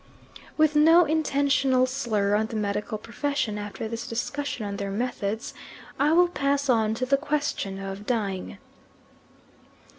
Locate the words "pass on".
6.29-6.95